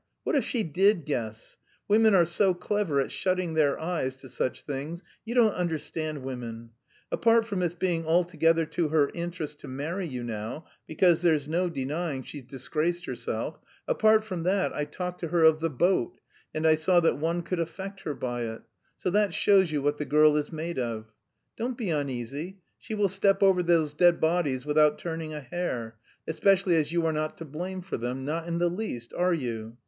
What 0.23 0.35
if 0.35 0.43
she 0.43 0.63
did 0.63 1.05
guess? 1.05 1.57
Women 1.87 2.15
are 2.15 2.25
so 2.25 2.55
clever 2.55 2.99
at 2.99 3.11
shutting 3.11 3.53
their 3.53 3.79
eyes 3.79 4.15
to 4.15 4.29
such 4.29 4.63
things, 4.63 5.03
you 5.25 5.35
don't 5.35 5.53
understand 5.53 6.23
women! 6.23 6.71
Apart 7.11 7.45
from 7.45 7.61
it's 7.61 7.75
being 7.75 8.07
altogether 8.07 8.65
to 8.65 8.87
her 8.87 9.11
interest 9.13 9.59
to 9.59 9.67
marry 9.67 10.07
you 10.07 10.23
now, 10.23 10.65
because 10.87 11.21
there's 11.21 11.47
no 11.47 11.69
denying 11.69 12.23
she's 12.23 12.41
disgraced 12.41 13.05
herself; 13.05 13.59
apart 13.87 14.23
from 14.23 14.41
that, 14.41 14.73
I 14.75 14.85
talked 14.85 15.19
to 15.19 15.27
her 15.27 15.43
of 15.43 15.59
'the 15.59 15.69
boat' 15.69 16.19
and 16.51 16.65
I 16.65 16.73
saw 16.73 16.99
that 17.01 17.19
one 17.19 17.43
could 17.43 17.59
affect 17.59 17.99
her 18.01 18.15
by 18.15 18.45
it, 18.45 18.63
so 18.97 19.11
that 19.11 19.35
shows 19.35 19.71
you 19.71 19.83
what 19.83 19.99
the 19.99 20.05
girl 20.05 20.35
is 20.35 20.51
made 20.51 20.79
of. 20.79 21.13
Don't 21.57 21.77
be 21.77 21.91
uneasy, 21.91 22.57
she 22.79 22.95
will 22.95 23.07
step 23.07 23.43
over 23.43 23.61
those 23.61 23.93
dead 23.93 24.19
bodies 24.19 24.65
without 24.65 24.97
turning 24.97 25.35
a 25.35 25.41
hair 25.41 25.95
especially 26.27 26.75
as 26.77 26.91
you 26.91 27.05
are 27.05 27.13
not 27.13 27.37
to 27.37 27.45
blame 27.45 27.81
for 27.83 27.97
them; 27.97 28.25
not 28.25 28.47
in 28.47 28.57
the 28.57 28.67
least, 28.69 29.13
are 29.13 29.35
you? 29.35 29.77